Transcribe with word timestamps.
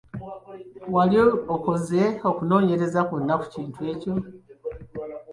Wali 0.95 1.17
okoze 1.55 2.01
okunoonyereza 2.29 2.99
kwonna 3.07 3.33
ki 3.41 3.47
kintu 3.53 3.79
ekyo? 3.91 4.13